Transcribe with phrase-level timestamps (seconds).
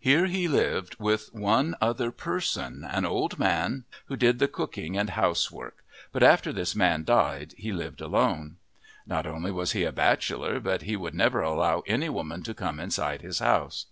[0.00, 5.10] Here he lived with one other person, an old man who did the cooking and
[5.10, 8.56] housework, but after this man died he lived alone.
[9.06, 12.80] Not only was he a bachelor, but he would never allow any woman to come
[12.80, 13.86] inside his house.